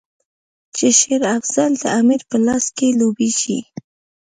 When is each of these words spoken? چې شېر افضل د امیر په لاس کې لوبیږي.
چې 0.75 0.87
شېر 0.99 1.21
افضل 1.37 1.71
د 1.81 1.83
امیر 1.99 2.21
په 2.29 2.37
لاس 2.45 2.65
کې 2.77 2.87
لوبیږي. 2.99 3.59